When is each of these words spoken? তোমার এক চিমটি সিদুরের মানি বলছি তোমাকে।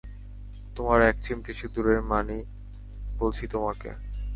তোমার 0.75 0.99
এক 1.01 1.15
চিমটি 1.23 1.51
সিদুরের 1.59 1.99
মানি 2.11 2.37
বলছি 3.19 3.43
তোমাকে। 3.47 3.89